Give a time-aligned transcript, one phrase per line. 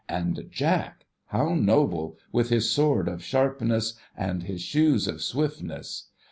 [0.09, 6.07] And Jack— how noble, with his sword of sharpness, and his shoes of swiftness